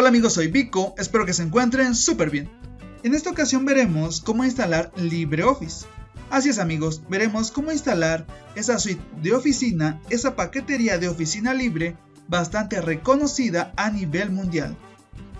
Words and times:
Hola 0.00 0.10
amigos, 0.10 0.34
soy 0.34 0.46
Vico, 0.46 0.94
espero 0.96 1.26
que 1.26 1.32
se 1.32 1.42
encuentren 1.42 1.96
súper 1.96 2.30
bien. 2.30 2.48
En 3.02 3.16
esta 3.16 3.30
ocasión 3.30 3.64
veremos 3.64 4.20
cómo 4.20 4.44
instalar 4.44 4.92
LibreOffice. 4.94 5.86
Así 6.30 6.50
es 6.50 6.60
amigos, 6.60 7.02
veremos 7.08 7.50
cómo 7.50 7.72
instalar 7.72 8.24
esa 8.54 8.78
suite 8.78 9.02
de 9.20 9.32
oficina, 9.32 10.00
esa 10.08 10.36
paquetería 10.36 10.98
de 10.98 11.08
oficina 11.08 11.52
libre 11.52 11.96
bastante 12.28 12.80
reconocida 12.80 13.72
a 13.74 13.90
nivel 13.90 14.30
mundial. 14.30 14.76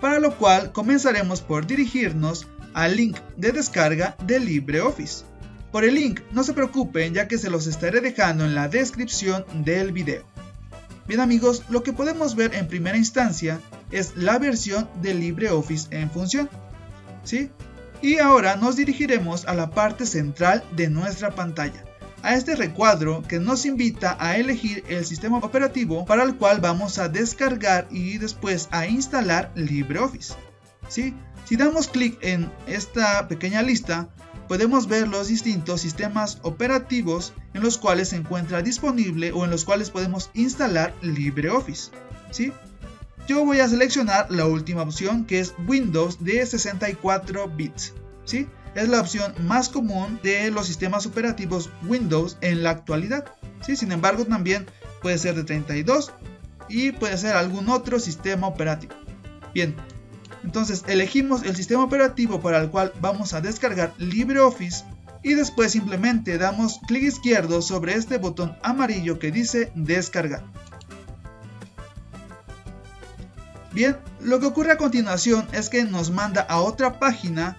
Para 0.01 0.19
lo 0.19 0.37
cual 0.37 0.73
comenzaremos 0.73 1.39
por 1.39 1.65
dirigirnos 1.65 2.45
al 2.73 2.97
link 2.97 3.17
de 3.37 3.53
descarga 3.53 4.17
de 4.25 4.41
LibreOffice. 4.41 5.23
Por 5.71 5.85
el 5.85 5.95
link 5.95 6.19
no 6.33 6.43
se 6.43 6.51
preocupen 6.51 7.13
ya 7.13 7.29
que 7.29 7.37
se 7.37 7.49
los 7.49 7.65
estaré 7.65 8.01
dejando 8.01 8.43
en 8.43 8.55
la 8.55 8.67
descripción 8.67 9.45
del 9.63 9.93
video. 9.93 10.25
Bien 11.07 11.21
amigos, 11.21 11.63
lo 11.69 11.81
que 11.81 11.93
podemos 11.93 12.35
ver 12.35 12.53
en 12.55 12.67
primera 12.67 12.97
instancia 12.97 13.61
es 13.91 14.15
la 14.15 14.37
versión 14.39 14.89
de 15.01 15.13
LibreOffice 15.13 15.87
en 15.91 16.09
función. 16.09 16.49
¿sí? 17.23 17.51
Y 18.01 18.17
ahora 18.17 18.55
nos 18.55 18.75
dirigiremos 18.75 19.45
a 19.45 19.53
la 19.53 19.71
parte 19.71 20.05
central 20.05 20.63
de 20.75 20.89
nuestra 20.89 21.31
pantalla, 21.31 21.83
a 22.23 22.35
este 22.35 22.55
recuadro 22.55 23.23
que 23.27 23.39
nos 23.39 23.65
invita 23.65 24.15
a 24.19 24.37
elegir 24.37 24.83
el 24.87 25.05
sistema 25.05 25.37
operativo 25.39 26.05
para 26.05 26.23
el 26.23 26.35
cual 26.35 26.61
vamos 26.61 26.97
a 26.97 27.09
descargar 27.09 27.87
y 27.91 28.17
después 28.17 28.69
a 28.71 28.87
instalar 28.87 29.51
LibreOffice. 29.55 30.33
¿sí? 30.87 31.13
Si 31.45 31.57
damos 31.57 31.87
clic 31.87 32.17
en 32.21 32.49
esta 32.67 33.27
pequeña 33.27 33.61
lista, 33.61 34.07
podemos 34.47 34.87
ver 34.87 35.07
los 35.07 35.27
distintos 35.27 35.81
sistemas 35.81 36.39
operativos 36.41 37.33
en 37.53 37.61
los 37.61 37.77
cuales 37.77 38.09
se 38.09 38.15
encuentra 38.15 38.61
disponible 38.61 39.31
o 39.31 39.43
en 39.43 39.51
los 39.51 39.65
cuales 39.65 39.89
podemos 39.89 40.29
instalar 40.33 40.93
LibreOffice. 41.01 41.91
¿sí? 42.31 42.53
Yo 43.29 43.45
voy 43.45 43.59
a 43.59 43.67
seleccionar 43.67 44.31
la 44.31 44.47
última 44.47 44.81
opción 44.81 45.23
que 45.23 45.39
es 45.39 45.53
Windows 45.67 46.23
de 46.23 46.43
64 46.43 47.47
bits. 47.47 47.93
¿sí? 48.25 48.47
Es 48.73 48.89
la 48.89 48.99
opción 48.99 49.35
más 49.45 49.69
común 49.69 50.19
de 50.23 50.49
los 50.49 50.65
sistemas 50.65 51.05
operativos 51.05 51.69
Windows 51.87 52.39
en 52.41 52.63
la 52.63 52.71
actualidad. 52.71 53.25
¿sí? 53.61 53.75
Sin 53.75 53.91
embargo, 53.91 54.25
también 54.25 54.65
puede 55.03 55.19
ser 55.19 55.35
de 55.35 55.43
32 55.43 56.11
y 56.69 56.91
puede 56.91 57.19
ser 57.19 57.35
algún 57.35 57.69
otro 57.69 57.99
sistema 57.99 58.47
operativo. 58.47 58.95
Bien, 59.53 59.75
entonces 60.43 60.83
elegimos 60.87 61.43
el 61.43 61.55
sistema 61.55 61.83
operativo 61.83 62.41
para 62.41 62.57
el 62.57 62.71
cual 62.71 62.93
vamos 62.99 63.35
a 63.35 63.41
descargar 63.41 63.93
LibreOffice 63.99 64.85
y 65.21 65.35
después 65.35 65.73
simplemente 65.73 66.39
damos 66.39 66.79
clic 66.87 67.03
izquierdo 67.03 67.61
sobre 67.61 67.93
este 67.93 68.17
botón 68.17 68.57
amarillo 68.63 69.19
que 69.19 69.29
dice 69.29 69.71
descargar. 69.75 70.43
Bien, 73.71 73.97
lo 74.19 74.39
que 74.39 74.47
ocurre 74.47 74.71
a 74.71 74.77
continuación 74.77 75.47
es 75.51 75.69
que 75.69 75.83
nos 75.83 76.11
manda 76.11 76.41
a 76.41 76.59
otra 76.61 76.99
página 76.99 77.57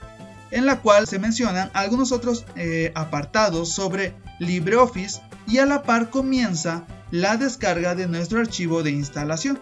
en 0.51 0.67
la 0.67 0.81
cual 0.81 1.07
se 1.07 1.19
mencionan 1.19 1.71
algunos 1.75 2.11
otros 2.11 2.45
eh, 2.57 2.91
apartados 2.95 3.73
sobre 3.73 4.15
LibreOffice 4.41 5.21
y 5.47 5.59
a 5.59 5.67
la 5.67 5.83
par 5.83 6.11
comienza 6.11 6.85
la 7.11 7.37
descarga 7.37 7.95
de 7.95 8.09
nuestro 8.09 8.41
archivo 8.41 8.83
de 8.83 8.91
instalación. 8.91 9.61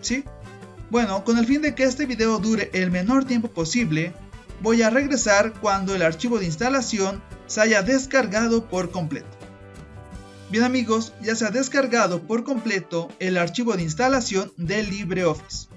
¿Sí? 0.00 0.24
Bueno, 0.90 1.24
con 1.24 1.36
el 1.36 1.46
fin 1.46 1.62
de 1.62 1.74
que 1.74 1.84
este 1.84 2.06
video 2.06 2.38
dure 2.38 2.70
el 2.72 2.90
menor 2.90 3.24
tiempo 3.24 3.48
posible, 3.48 4.14
voy 4.62 4.82
a 4.82 4.90
regresar 4.90 5.52
cuando 5.60 5.94
el 5.94 6.02
archivo 6.02 6.38
de 6.38 6.46
instalación 6.46 7.22
se 7.46 7.60
haya 7.60 7.82
descargado 7.82 8.66
por 8.66 8.90
completo. 8.90 9.35
Bien 10.50 10.64
amigos, 10.64 11.12
ya 11.22 11.34
se 11.34 11.44
ha 11.44 11.50
descargado 11.50 12.22
por 12.22 12.44
completo 12.44 13.08
el 13.18 13.36
archivo 13.36 13.76
de 13.76 13.82
instalación 13.82 14.52
de 14.56 14.82
LibreOffice. 14.82 15.68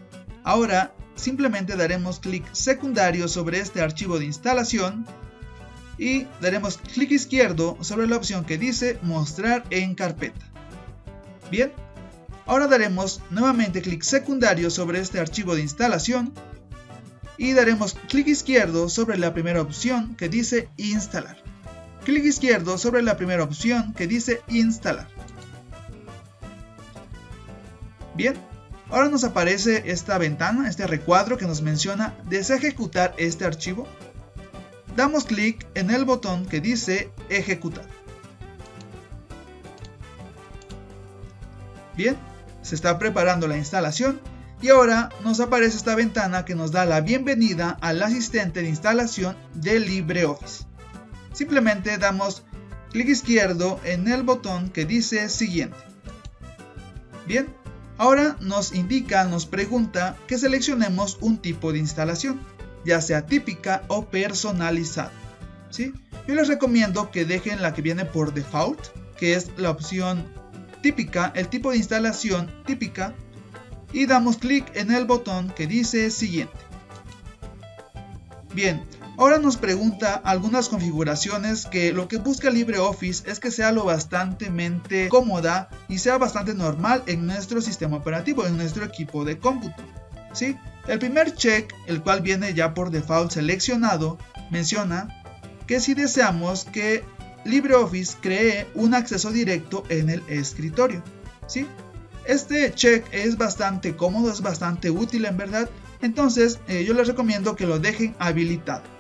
Ahora 0.44 0.94
simplemente 1.16 1.76
daremos 1.76 2.20
clic 2.20 2.46
secundario 2.54 3.28
sobre 3.28 3.60
este 3.60 3.82
archivo 3.82 4.20
de 4.20 4.26
instalación 4.26 5.06
y 5.98 6.28
daremos 6.40 6.78
clic 6.78 7.12
izquierdo 7.12 7.78
sobre 7.82 8.08
la 8.08 8.18
opción 8.18 8.46
que 8.46 8.58
dice 8.58 9.00
mostrar 9.02 9.66
en 9.70 9.96
carpeta. 9.96 10.46
Bien, 11.52 11.72
Ahora 12.50 12.66
daremos 12.66 13.22
nuevamente 13.30 13.80
clic 13.84 14.02
secundario 14.02 14.72
sobre 14.72 15.00
este 15.00 15.20
archivo 15.20 15.54
de 15.54 15.62
instalación 15.62 16.34
y 17.38 17.54
daremos 17.54 17.94
clic 17.94 18.28
izquierdo 18.28 18.90
sobre 18.90 19.20
la 19.20 19.36
primera 19.36 19.62
opción 19.62 20.16
que 20.16 20.30
dice 20.30 20.68
instalar. 20.76 21.38
Clic 22.04 22.24
izquierdo 22.24 22.78
sobre 22.78 23.02
la 23.02 23.18
primera 23.18 23.44
opción 23.44 23.94
que 23.94 24.08
dice 24.08 24.42
instalar. 24.48 25.08
Bien, 28.16 28.36
ahora 28.90 29.10
nos 29.10 29.24
aparece 29.24 29.92
esta 29.92 30.18
ventana, 30.18 30.68
este 30.68 30.88
recuadro 30.88 31.38
que 31.38 31.46
nos 31.46 31.62
menciona 31.62 32.16
desea 32.30 32.58
ejecutar 32.58 33.14
este 33.18 33.46
archivo. 33.46 33.88
Damos 34.96 35.26
clic 35.26 35.66
en 35.76 35.92
el 35.92 36.06
botón 36.06 36.46
que 36.46 36.62
dice 36.62 37.12
ejecutar. 37.30 37.86
Bien, 41.96 42.18
se 42.62 42.76
está 42.76 42.98
preparando 42.98 43.48
la 43.48 43.58
instalación 43.58 44.20
y 44.62 44.70
ahora 44.70 45.10
nos 45.24 45.40
aparece 45.40 45.78
esta 45.78 45.96
ventana 45.96 46.46
que 46.46 46.56
nos 46.56 46.72
da 46.72 46.86
la 46.86 47.02
bienvenida 47.02 47.78
al 47.82 48.02
asistente 48.02 48.62
de 48.62 48.70
instalación 48.70 49.38
de 49.54 49.80
LibreOffice. 49.80 50.69
Simplemente 51.40 51.98
damos 51.98 52.44
clic 52.92 53.08
izquierdo 53.08 53.80
en 53.86 54.10
el 54.10 54.24
botón 54.24 54.70
que 54.72 54.84
dice 54.84 55.30
siguiente. 55.30 55.78
Bien, 57.28 57.48
ahora 57.98 58.36
nos 58.42 58.74
indica, 58.74 59.24
nos 59.24 59.46
pregunta 59.46 60.18
que 60.28 60.38
seleccionemos 60.38 61.18
un 61.22 61.38
tipo 61.38 61.72
de 61.72 61.80
instalación, 61.80 62.42
ya 62.84 63.00
sea 63.00 63.26
típica 63.26 63.84
o 63.88 64.08
personalizada. 64.08 65.14
¿sí? 65.70 65.94
Yo 66.28 66.36
les 66.36 66.50
recomiendo 66.50 67.10
que 67.10 67.24
dejen 67.24 67.62
la 67.62 67.74
que 67.74 67.84
viene 67.84 68.04
por 68.04 68.34
default, 68.34 68.88
que 69.18 69.36
es 69.36 69.50
la 69.56 69.70
opción 69.70 70.26
típica, 70.82 71.32
el 71.38 71.48
tipo 71.48 71.72
de 71.72 71.78
instalación 71.78 72.52
típica 72.66 73.14
y 73.94 74.08
damos 74.08 74.40
clic 74.40 74.70
en 74.76 74.92
el 74.92 75.06
botón 75.06 75.54
que 75.56 75.68
dice 75.68 76.12
siguiente. 76.12 76.58
Bien, 78.54 78.84
ahora 79.20 79.38
nos 79.38 79.58
pregunta 79.58 80.16
algunas 80.24 80.70
configuraciones 80.70 81.66
que 81.66 81.92
lo 81.92 82.08
que 82.08 82.18
busca 82.18 82.50
LibreOffice 82.50 83.30
es 83.30 83.42
que 83.42 83.52
sea 83.52 83.74
lo 83.74 83.84
bastante 83.84 84.50
cómoda 85.10 85.70
y 85.90 85.98
sea 85.98 86.18
bastante 86.18 86.54
normal 86.54 87.04
en 87.06 87.28
nuestro 87.28 87.62
sistema 87.62 87.98
operativo, 87.98 88.48
en 88.48 88.56
nuestro 88.56 88.86
equipo 88.86 89.26
de 89.26 89.38
cómputo. 89.38 89.84
¿sí? 90.32 90.56
El 90.88 91.00
primer 91.00 91.34
check, 91.36 91.74
el 91.86 92.02
cual 92.02 92.22
viene 92.22 92.54
ya 92.54 92.74
por 92.74 92.92
default 92.92 93.32
seleccionado, 93.32 94.18
menciona 94.52 95.22
que 95.68 95.82
si 95.82 95.96
deseamos 95.96 96.64
que 96.64 97.04
LibreOffice 97.44 98.16
cree 98.22 98.68
un 98.74 98.94
acceso 98.94 99.32
directo 99.32 99.84
en 99.90 100.10
el 100.10 100.24
escritorio. 100.30 101.04
¿sí? 101.46 101.68
Este 102.24 102.72
check 102.74 103.06
es 103.12 103.38
bastante 103.38 103.98
cómodo, 103.98 104.32
es 104.32 104.40
bastante 104.40 104.90
útil 104.90 105.26
en 105.26 105.36
verdad, 105.36 105.70
entonces 106.02 106.60
eh, 106.70 106.86
yo 106.86 106.94
les 106.94 107.08
recomiendo 107.08 107.58
que 107.58 107.66
lo 107.68 107.80
dejen 107.80 108.16
habilitado. 108.18 108.99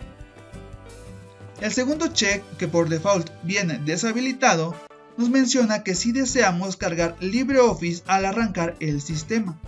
El 1.61 1.73
segundo 1.73 2.07
check, 2.07 2.41
que 2.57 2.69
por 2.69 2.87
default 2.87 3.29
viene 3.43 3.79
deshabilitado, 3.79 4.75
nos 5.17 5.29
menciona 5.29 5.83
que 5.83 5.93
si 5.93 6.13
deseamos 6.13 6.77
cargar 6.77 7.17
LibreOffice 7.19 8.03
al 8.07 8.23
arrancar 8.23 8.77
el 8.79 9.01
sistema. 9.01 9.59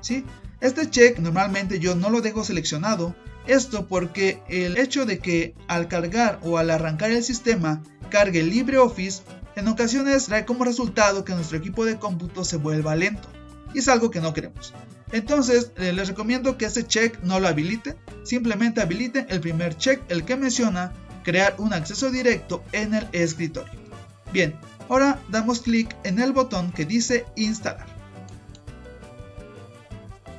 ¿sí? 0.00 0.24
Este 0.60 0.88
check 0.88 1.18
normalmente 1.18 1.80
yo 1.80 1.96
no 1.96 2.08
lo 2.08 2.20
dejo 2.20 2.44
seleccionado, 2.44 3.16
esto 3.48 3.88
porque 3.88 4.40
el 4.48 4.76
hecho 4.76 5.06
de 5.06 5.18
que 5.18 5.54
al 5.66 5.88
cargar 5.88 6.38
o 6.44 6.56
al 6.56 6.70
arrancar 6.70 7.10
el 7.10 7.24
sistema 7.24 7.82
cargue 8.10 8.44
LibreOffice, 8.44 9.22
en 9.56 9.66
ocasiones 9.66 10.26
trae 10.26 10.44
como 10.44 10.64
resultado 10.64 11.24
que 11.24 11.34
nuestro 11.34 11.58
equipo 11.58 11.84
de 11.84 11.98
cómputo 11.98 12.44
se 12.44 12.58
vuelva 12.58 12.94
lento, 12.94 13.28
y 13.74 13.80
es 13.80 13.88
algo 13.88 14.12
que 14.12 14.20
no 14.20 14.32
queremos. 14.32 14.72
Entonces, 15.10 15.72
eh, 15.76 15.92
les 15.92 16.06
recomiendo 16.06 16.56
que 16.56 16.66
este 16.66 16.86
check 16.86 17.20
no 17.24 17.40
lo 17.40 17.48
habiliten, 17.48 17.96
simplemente 18.22 18.80
habiliten 18.80 19.26
el 19.28 19.40
primer 19.40 19.76
check, 19.76 20.00
el 20.08 20.24
que 20.24 20.36
menciona 20.36 20.92
crear 21.22 21.54
un 21.58 21.72
acceso 21.72 22.10
directo 22.10 22.62
en 22.72 22.94
el 22.94 23.08
escritorio. 23.12 23.72
Bien, 24.32 24.54
ahora 24.88 25.18
damos 25.28 25.60
clic 25.60 25.94
en 26.04 26.20
el 26.20 26.32
botón 26.32 26.72
que 26.72 26.84
dice 26.84 27.24
instalar. 27.36 27.86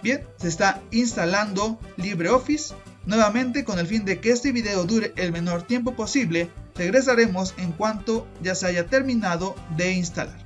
Bien, 0.01 0.23
se 0.37 0.47
está 0.47 0.81
instalando 0.91 1.79
LibreOffice. 1.97 2.73
Nuevamente, 3.05 3.63
con 3.63 3.79
el 3.79 3.87
fin 3.87 4.05
de 4.05 4.19
que 4.19 4.31
este 4.31 4.51
video 4.51 4.83
dure 4.85 5.13
el 5.15 5.31
menor 5.31 5.63
tiempo 5.63 5.95
posible, 5.95 6.49
regresaremos 6.75 7.53
en 7.57 7.71
cuanto 7.71 8.27
ya 8.41 8.55
se 8.55 8.67
haya 8.67 8.87
terminado 8.87 9.55
de 9.75 9.93
instalar. 9.93 10.37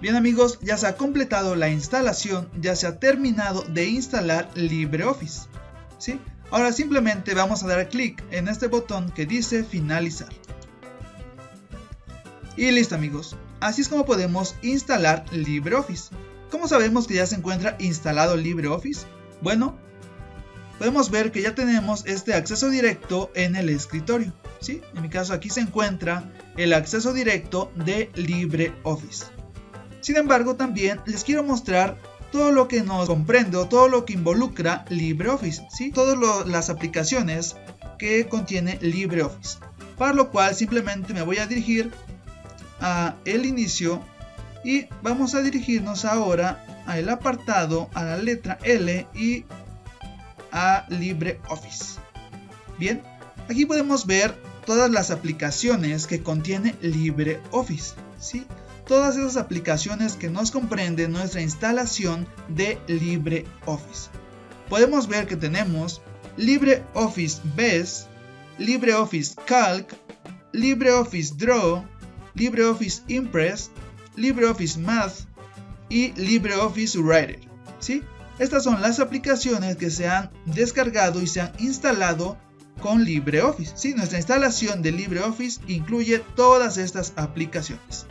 Bien 0.00 0.16
amigos, 0.16 0.58
ya 0.62 0.76
se 0.76 0.88
ha 0.88 0.96
completado 0.96 1.54
la 1.54 1.68
instalación, 1.68 2.48
ya 2.60 2.74
se 2.74 2.88
ha 2.88 2.98
terminado 2.98 3.62
de 3.62 3.86
instalar 3.86 4.48
LibreOffice. 4.56 5.42
¿sí? 5.98 6.18
Ahora 6.52 6.70
simplemente 6.70 7.32
vamos 7.32 7.62
a 7.62 7.66
dar 7.66 7.88
clic 7.88 8.22
en 8.30 8.46
este 8.46 8.66
botón 8.66 9.10
que 9.10 9.24
dice 9.24 9.64
finalizar. 9.64 10.28
Y 12.58 12.70
listo 12.70 12.94
amigos, 12.94 13.36
así 13.60 13.80
es 13.80 13.88
como 13.88 14.04
podemos 14.04 14.54
instalar 14.60 15.24
LibreOffice. 15.32 16.14
¿Cómo 16.50 16.68
sabemos 16.68 17.06
que 17.08 17.14
ya 17.14 17.26
se 17.26 17.36
encuentra 17.36 17.76
instalado 17.80 18.36
LibreOffice? 18.36 19.06
Bueno, 19.40 19.78
podemos 20.76 21.10
ver 21.10 21.32
que 21.32 21.40
ya 21.40 21.54
tenemos 21.54 22.04
este 22.04 22.34
acceso 22.34 22.68
directo 22.68 23.30
en 23.34 23.56
el 23.56 23.70
escritorio. 23.70 24.34
¿sí? 24.60 24.82
En 24.94 25.00
mi 25.00 25.08
caso 25.08 25.32
aquí 25.32 25.48
se 25.48 25.60
encuentra 25.60 26.30
el 26.58 26.74
acceso 26.74 27.14
directo 27.14 27.72
de 27.76 28.10
LibreOffice. 28.14 29.24
Sin 30.02 30.16
embargo, 30.16 30.56
también 30.56 31.00
les 31.06 31.24
quiero 31.24 31.44
mostrar 31.44 31.96
todo 32.32 32.50
lo 32.50 32.66
que 32.66 32.82
nos 32.82 33.06
comprende 33.06 33.64
todo 33.66 33.88
lo 33.88 34.04
que 34.04 34.14
involucra 34.14 34.84
LibreOffice, 34.88 35.68
¿sí? 35.70 35.92
todas 35.92 36.46
las 36.48 36.70
aplicaciones 36.70 37.56
que 37.98 38.26
contiene 38.26 38.78
LibreOffice. 38.80 39.58
Para 39.98 40.14
lo 40.14 40.30
cual 40.30 40.54
simplemente 40.54 41.12
me 41.14 41.22
voy 41.22 41.36
a 41.36 41.46
dirigir 41.46 41.92
a 42.80 43.14
el 43.26 43.46
inicio 43.46 44.02
y 44.64 44.86
vamos 45.02 45.34
a 45.34 45.42
dirigirnos 45.42 46.04
ahora 46.04 46.64
al 46.86 47.08
apartado, 47.08 47.88
a 47.94 48.02
la 48.02 48.16
letra 48.16 48.58
L 48.64 49.06
y 49.14 49.44
a 50.50 50.86
LibreOffice. 50.88 52.00
Bien, 52.78 53.02
aquí 53.48 53.66
podemos 53.66 54.06
ver 54.06 54.34
todas 54.64 54.90
las 54.90 55.10
aplicaciones 55.10 56.06
que 56.06 56.22
contiene 56.22 56.74
LibreOffice. 56.80 57.94
¿sí? 58.18 58.46
Todas 58.92 59.16
esas 59.16 59.38
aplicaciones 59.38 60.16
que 60.16 60.28
nos 60.28 60.50
comprenden 60.50 61.12
nuestra 61.12 61.40
instalación 61.40 62.28
de 62.48 62.78
LibreOffice. 62.88 64.10
Podemos 64.68 65.08
ver 65.08 65.26
que 65.26 65.34
tenemos 65.34 66.02
LibreOffice 66.36 67.40
Base, 67.56 68.04
LibreOffice 68.58 69.34
Calc, 69.46 69.94
LibreOffice 70.52 71.32
Draw, 71.38 71.86
LibreOffice 72.34 73.00
Impress, 73.08 73.70
LibreOffice 74.14 74.78
Math 74.78 75.20
y 75.88 76.12
LibreOffice 76.12 76.98
Writer. 76.98 77.40
¿sí? 77.78 78.02
Estas 78.38 78.62
son 78.62 78.82
las 78.82 79.00
aplicaciones 79.00 79.76
que 79.76 79.90
se 79.90 80.06
han 80.06 80.30
descargado 80.44 81.22
y 81.22 81.28
se 81.28 81.40
han 81.40 81.52
instalado 81.58 82.36
con 82.82 83.04
LibreOffice. 83.04 83.72
¿sí? 83.74 83.94
Nuestra 83.94 84.18
instalación 84.18 84.82
de 84.82 84.92
LibreOffice 84.92 85.62
incluye 85.66 86.18
todas 86.36 86.76
estas 86.76 87.14
aplicaciones. 87.16 88.06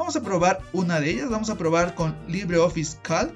Vamos 0.00 0.16
a 0.16 0.22
probar 0.22 0.62
una 0.72 0.98
de 0.98 1.10
ellas, 1.10 1.28
vamos 1.28 1.50
a 1.50 1.58
probar 1.58 1.94
con 1.94 2.16
LibreOffice 2.26 2.96
Calc. 3.02 3.34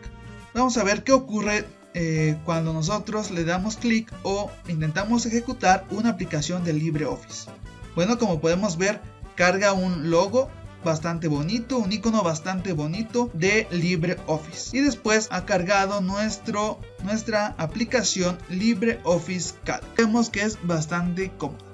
Vamos 0.54 0.78
a 0.78 0.82
ver 0.82 1.04
qué 1.04 1.12
ocurre 1.12 1.66
eh, 1.92 2.38
cuando 2.46 2.72
nosotros 2.72 3.30
le 3.30 3.44
damos 3.44 3.76
clic 3.76 4.10
o 4.22 4.50
intentamos 4.66 5.26
ejecutar 5.26 5.84
una 5.90 6.08
aplicación 6.08 6.64
de 6.64 6.72
LibreOffice. 6.72 7.50
Bueno, 7.94 8.18
como 8.18 8.40
podemos 8.40 8.78
ver, 8.78 9.02
carga 9.34 9.74
un 9.74 10.10
logo 10.10 10.48
bastante 10.82 11.28
bonito, 11.28 11.76
un 11.76 11.92
icono 11.92 12.22
bastante 12.22 12.72
bonito 12.72 13.30
de 13.34 13.68
LibreOffice. 13.70 14.74
Y 14.74 14.80
después 14.80 15.28
ha 15.32 15.44
cargado 15.44 16.00
nuestro, 16.00 16.80
nuestra 17.02 17.48
aplicación 17.58 18.38
LibreOffice 18.48 19.54
Calc. 19.64 19.84
Vemos 19.98 20.30
que 20.30 20.40
es 20.40 20.58
bastante 20.62 21.30
cómodo. 21.36 21.66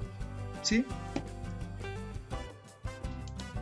¿Sí? 0.63 0.85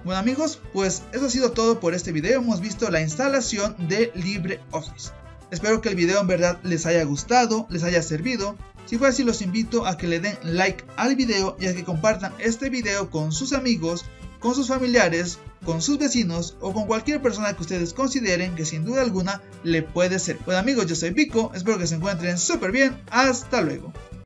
Bueno 0.03 0.19
amigos, 0.19 0.59
pues 0.73 1.03
eso 1.11 1.25
ha 1.25 1.29
sido 1.29 1.51
todo 1.51 1.79
por 1.79 1.93
este 1.93 2.11
video. 2.11 2.39
Hemos 2.39 2.61
visto 2.61 2.89
la 2.89 3.01
instalación 3.01 3.75
de 3.87 4.11
LibreOffice. 4.15 5.11
Espero 5.51 5.81
que 5.81 5.89
el 5.89 5.95
video 5.95 6.21
en 6.21 6.27
verdad 6.27 6.59
les 6.63 6.85
haya 6.85 7.03
gustado, 7.03 7.67
les 7.69 7.83
haya 7.83 8.01
servido. 8.01 8.55
Si 8.85 8.97
fue 8.97 9.09
así 9.09 9.23
los 9.23 9.41
invito 9.41 9.85
a 9.85 9.97
que 9.97 10.07
le 10.07 10.19
den 10.19 10.37
like 10.43 10.83
al 10.95 11.15
video 11.15 11.57
y 11.59 11.67
a 11.67 11.75
que 11.75 11.83
compartan 11.83 12.33
este 12.39 12.69
video 12.69 13.09
con 13.09 13.31
sus 13.31 13.53
amigos 13.53 14.05
con 14.39 14.55
sus 14.55 14.67
familiares, 14.67 15.37
con 15.65 15.81
sus 15.81 15.97
vecinos 15.97 16.55
o 16.61 16.73
con 16.73 16.87
cualquier 16.87 17.21
persona 17.21 17.53
que 17.53 17.61
ustedes 17.61 17.93
consideren 17.93 18.55
que 18.55 18.65
sin 18.65 18.85
duda 18.85 19.01
alguna 19.01 19.41
le 19.63 19.83
puede 19.83 20.19
ser. 20.19 20.39
Bueno 20.45 20.59
amigos, 20.59 20.87
yo 20.87 20.95
soy 20.95 21.11
Pico, 21.11 21.51
espero 21.53 21.77
que 21.77 21.87
se 21.87 21.95
encuentren 21.95 22.37
súper 22.37 22.71
bien, 22.71 22.97
hasta 23.11 23.61
luego. 23.61 23.91